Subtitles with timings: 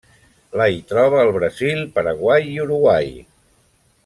[0.61, 3.15] La hi troba al Brasil, Paraguai i Uruguai.